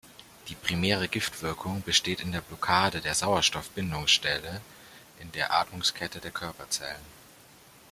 Die 0.47 0.55
primäre 0.55 1.07
Giftwirkung 1.07 1.83
besteht 1.83 2.21
in 2.21 2.31
der 2.31 2.41
Blockade 2.41 3.01
der 3.01 3.13
Sauerstoff-Bindungsstelle 3.13 4.59
in 5.19 5.31
der 5.33 5.53
Atmungskette 5.53 6.19
der 6.19 6.31
Körperzellen. 6.31 7.05